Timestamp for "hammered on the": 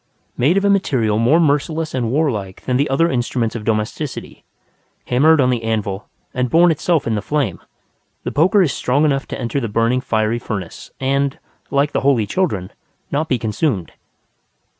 5.05-5.61